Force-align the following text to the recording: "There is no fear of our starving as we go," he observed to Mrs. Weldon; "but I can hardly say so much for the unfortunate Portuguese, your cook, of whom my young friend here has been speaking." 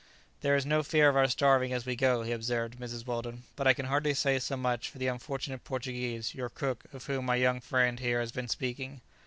"There 0.41 0.55
is 0.55 0.65
no 0.65 0.81
fear 0.81 1.09
of 1.09 1.15
our 1.15 1.27
starving 1.27 1.71
as 1.71 1.85
we 1.85 1.95
go," 1.95 2.23
he 2.23 2.31
observed 2.31 2.73
to 2.73 2.79
Mrs. 2.79 3.05
Weldon; 3.05 3.43
"but 3.55 3.67
I 3.67 3.75
can 3.75 3.85
hardly 3.85 4.15
say 4.15 4.39
so 4.39 4.57
much 4.57 4.89
for 4.89 4.97
the 4.97 5.05
unfortunate 5.05 5.63
Portuguese, 5.63 6.33
your 6.33 6.49
cook, 6.49 6.85
of 6.91 7.05
whom 7.05 7.25
my 7.27 7.35
young 7.35 7.61
friend 7.61 7.99
here 7.99 8.19
has 8.19 8.31
been 8.31 8.47
speaking." 8.47 9.01